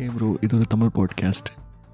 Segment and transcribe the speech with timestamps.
[0.00, 1.48] ஹே bro இது ஒரு Tamil podcast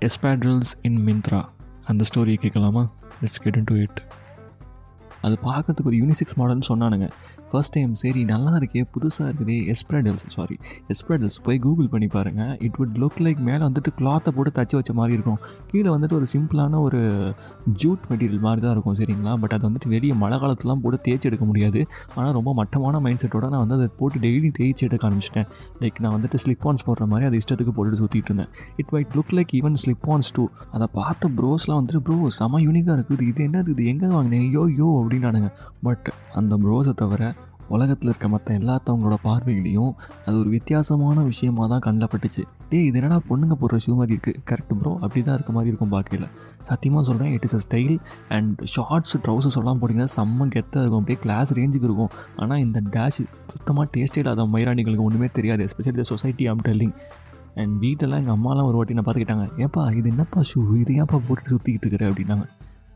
[0.00, 1.40] espadrilles in Myntra
[1.84, 2.82] அந்த ஸ்டோரி கேட்கலாமா
[3.20, 3.98] let's get in to it
[5.26, 7.06] அது பார்க்கறதுக்கு ஒரு யூனிசிக்ஸ் மாடல்னு சொன்னானுங்க.
[7.50, 10.56] ஃபர்ஸ்ட் டைம் சரி நல்லா இருக்கே புதுசாக இருக்குதே எஸ்ப்ரெடல்ஸ் சாரி
[10.92, 14.92] எஸ்ப்ரெடல்ஸ் போய் கூகுள் பண்ணி பாருங்கள் இட் வுட் லுக் லைக் மேலே வந்துட்டு கிளாத்தை போட்டு தச்சு வச்ச
[15.00, 15.38] மாதிரி இருக்கும்.
[15.70, 17.00] கீழே வந்துட்டு ஒரு சிம்பிளான ஒரு
[17.82, 19.34] ஜூட் மெட்டீரியல் மாதிரி தான் இருக்கும் சரிங்களா?
[19.42, 21.82] பட் அது வந்துட்டு வெளியே மழை காலத்துலாம் போட்டு தேய்ச்சி எடுக்க முடியாது.
[22.16, 25.48] ஆனால் ரொம்ப மட்டமான மைண்ட் செட்டோட நான் வந்து அதை போட்டு டெய்லி தேய்ச்சி எடுக்க ஆரம்பிச்சிட்டேன்.
[25.82, 28.50] லைக் நான் வந்துட்டு ஸ்லிப் ஆன்ஸ் போடுற மாதிரி அதை இஷ்டத்துக்கு போட்டுட்டு சுற்றிட்டு இருந்தேன்.
[28.82, 29.78] It would look like even
[30.14, 30.44] slip-ons too
[30.76, 33.22] அதை பார்த்த ப்ரோஸ்லாம் வந்துட்டு ப்ரோ செம யூனிக்காக இருக்குது.
[33.32, 33.68] இது என்னது?
[33.76, 35.50] இது எங்கே வாங்கினேன் யோ யோ அப்படின்னானுங்க.
[35.88, 36.06] பட்
[36.40, 37.32] அந்த ப்ரோஸை தவிர
[37.74, 39.92] உலகத்தில் இருக்க மற்ற எல்லாத்தவங்களோட பார்வையிலையும்
[40.24, 42.42] அது ஒரு வித்தியாசமான விஷயமாக தான் கண்ணில் பட்டுச்சு.
[42.70, 45.92] டேய் இது என்னடா பொண்ணுங்க போடுற ஷூ மாதிரி இருக்குது கரெக்ட் ப்ரோ அப்படி தான் இருக்க மாதிரி இருக்கும்
[45.94, 46.26] பார்க்கல
[46.68, 47.94] சத்தியமாக சொல்கிறேன் it is a style
[48.36, 51.04] and shorts trousers எல்லாம் போட்டிங்கன்னா செம்ம கெத்தாக இருக்கும்.
[51.04, 52.10] அப்படியே கிளாஸ் ரேஞ்சுக்கு இருக்கும்.
[52.42, 53.20] ஆனால் இந்த டேஷ்
[53.54, 56.94] சுத்தமாக டேஸ்டே இல்லாத மயிராணிகளுக்கு ஒன்றுமே தெரியாது especially society I'm telling
[57.62, 61.50] and வீட்டெல்லாம் எங்கள் அம்மாலாம் ஒரு வாட்டி நான் பார்த்துக்கிட்டாங்க ஏப்பா இது என்னப்பா ஷூ இது ஏன்ப்பா போட்டு
[61.54, 62.04] சுற்றிக்கிட்டு இருக்கிற?
[62.12, 62.46] அப்படின்னாங்க.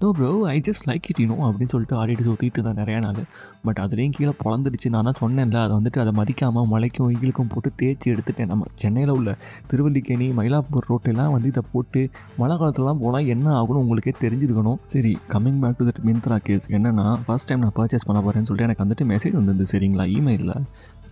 [0.00, 3.20] No bro I just like it you know அப்படின்னு சொல்லிட்டு ஆடிட்டு சுற்றிட்டு தான் நிறையா நாள்.
[3.66, 8.12] பட் அதுலேயும் கீழே பிறந்துடுச்சு நான் தான் சொன்னேன்ல அதை வந்துட்டு அதை மதிக்காமல் மலைக்கும் வெயிலுக்கும் போட்டு தேய்ச்சி
[8.14, 8.50] எடுத்துட்டேன்.
[8.50, 9.32] நம்ம சென்னையில் உள்ள
[9.70, 12.02] திருவல்லிக்கேணி மயிலாப்பூர் ரோட்டெல்லாம் வந்து இதை போட்டு
[12.40, 14.78] மழை காலத்துலலாம் போனால் என்ன ஆகும்னு உங்களுக்கே தெரிஞ்சிருக்கணும்.
[14.94, 18.68] சரி coming back to that Myntra case என்னென்னா ஃபஸ்ட் டைம் நான் பர்ச்சேஸ் பண்ண போகிறேன்னு சொல்லிட்டு
[18.68, 20.06] எனக்கு வந்துட்டு மெசேஜ் வந்துருந்து சரிங்களா?
[20.18, 20.54] இமெயிலில்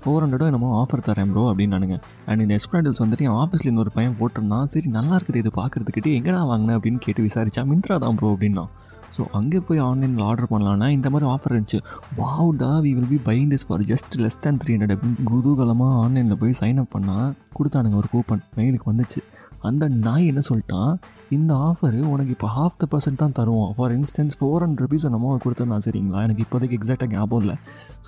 [0.01, 2.01] ஃபோர் ஹண்ட்ரடோ என்னமோ ஆஃபர் தரேன் ப்ரோ அப்படின்னு நானுங்க.
[2.27, 4.67] அண்ட் இந்த எஸ்பிராண்டல்ஸ் வந்துட்டு என் ஆஃபீஸில் இன்னொரு பையன் போட்டிருந்தான்.
[4.67, 6.13] சரி நல்லா இருக்குது இது பார்க்குறதுக்கிட்டே.
[6.21, 8.65] எங்கடா வாங்கினேன் அப்படின்னு கேட்டு விசாரிச்சா மிந்த்ரா தான் ப்ரோ அப்படின்னா
[9.17, 11.81] ஸோ அங்கே போய் ஆன்லைனில் ஆர்டர் பண்ணலான்னா இந்த மாதிரி ஆஃபர் இருந்துச்சு.
[12.21, 16.41] வாவுடா we will be buying this for just less than three hundred அப்படின்னு குதூகலமாக ஆன்லைனில்
[16.43, 19.21] போய் சைன் அப் பண்ணால் கொடுத்தானுங்க ஒரு கூப்பன் மெயிலுக்கு வந்துச்சு.
[19.69, 20.95] அந்த நாய் என்ன சொல்லிட்டான்?
[21.37, 23.71] இந்த ஆஃபரு உனக்கு இப்போ ஹாஃப் த பர்சன்ட் தான் தருவோம்.
[23.77, 26.19] For instance four hundred rupees நம்ம கொடுத்துருந்தான் சரிங்களா?
[26.27, 27.57] எனக்கு இப்போதைக்கு எக்ஸாக்டாக ஞாபகம் இல்லை.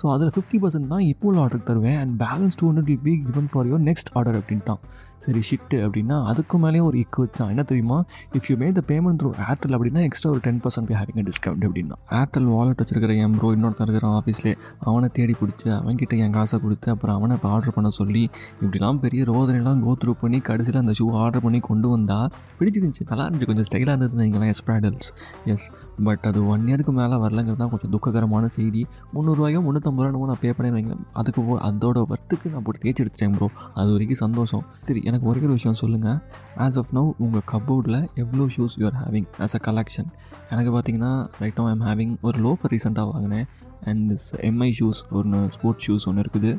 [0.01, 1.97] ஸோ அதில் ஃபிஃப்டி பர்சன்ட் தான் இப்போ உள்ள ஆர்டர் தருவேன்.
[2.01, 4.81] And balance two hundred will be given for your next order அப்படின்ட்டான்.
[5.25, 7.97] சரி ஷிட்டு அப்படின்னா அதுக்கு மேலேயும் ஒரு இக்கு வச்சான் என்ன தெரியுமா?
[8.37, 11.97] If you made the payment through Airtel அப்படின்னா எக்ஸ்ட்ரா ஒரு டென் பர்சன்ட் ஹேவிங் டிஸ்கவுண்ட் அப்படின்னா.
[12.19, 14.55] ஏர்டெல் வாலெட் வச்சிருக்கிற என் ப்ரோ இன்னொருத்தர் இருக்கிற ஆஃபீஸ்லேயே
[14.89, 18.23] அவனை தேடி பிடிச்சி அவன்கிட்ட என் காசை கொடுத்து அப்புறம் அவனை இப்போ ஆர்டர் பண்ண சொல்லி
[18.61, 23.25] இப்படிலாம் பெரிய ரோதனைலாம் கோ த்ரூ பண்ணி கடைசியில் அந்த ஷூ ஆர்டர் பண்ணி கொண்டு வந்தால் பிடிச்சிருந்துச்சு நல்லா
[23.27, 23.49] இருந்துச்சு.
[23.51, 25.09] கொஞ்சம் ஸ்டைலாக இருந்தது நீங்களாம் எஸ்ப்ராடல்ஸ்
[25.53, 25.67] எஸ்
[26.07, 28.81] பட் அது ஒன் இயருக்கு மேலே வரலங்கிறது தான் கொஞ்சம் துக்ககரமான செய்தி.
[29.15, 31.03] முந்நூறுவாயோ முந்நூற்றம்பது ரூபாய் நான் பே பண்ணி வைங்களேன்.
[31.19, 33.49] அதுக்கு அதோட ஒர்த்துக்கு நான் போட்டு தேய்ச்சி எடுத்துட்டேன் ப்ரோ
[33.79, 34.63] அது வரைக்கும் சந்தோஷம்.
[34.87, 36.17] சரி எனக்கு ஒரே ஒரு விஷயம் சொல்லுங்கள்
[36.65, 40.09] ஆஸ் ஆஃப் நவ் உங்கள் கபோர்டில் எவ்வளோ shoes you're having as a collection
[40.53, 43.47] எனக்கு பார்த்தீங்கன்னா ரைட் நோ ஐம் ஹேவிங் ஒரு லோஃபர் ரீசெண்டாக வாங்கினேன்.
[43.89, 46.51] அண்ட் திஸ் எம்ஐ ஷூஸ் ஒன்று ஸ்போர்ட்ஸ் ஷூஸ் ஒன்று இருக்குது.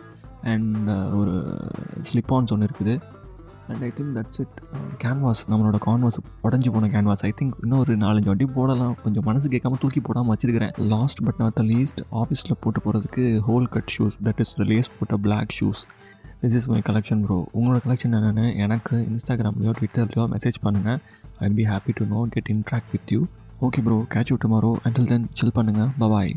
[0.52, 1.32] அண்ட் uh, ஒரு
[2.08, 2.94] ஸ்லிப்பான்ஸ் ஒன்று இருக்குது.
[3.70, 4.58] And I think that's it
[5.04, 6.18] canvas நம்மளோட கான்வாஸ்
[6.48, 8.94] உடஞ்சி போன கேன்வாஸ் ஐ திங்க் இன்னும் ஒரு நாலஞ்சு வாட்டி போடலாம்.
[9.04, 10.74] கொஞ்சம் மனசு கேட்காம தூக்கி போடாமல் வச்சுருக்கிறேன்.
[10.94, 13.24] Last but not the least ஆஃபீஸில் போட்டு போகிறதுக்கு
[13.76, 15.82] wholecut shoes that is lace போட்ட black shoes
[16.42, 21.00] this is my collection bro உங்களோட கலெக்ஷன் என்னென்னு எனக்கு இன்ஸ்டாகிராம்லையோ ட்விட்டர்லையோ மெசேஜ் பண்ணுங்கள்
[21.46, 23.20] I be happy to know get interact with you
[23.60, 26.32] okay bro catch you tomorrow until then chill பண்ணுங்கள் bye bye